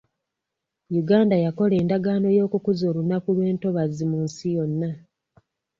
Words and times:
Uganda 1.01 1.35
yakola 1.45 1.73
endagaano 1.81 2.27
y'okukuza 2.37 2.83
olunaku 2.91 3.27
lw'entobazi 3.35 4.03
mu 4.11 4.17
nsi 4.25 4.45
yonna. 4.55 4.89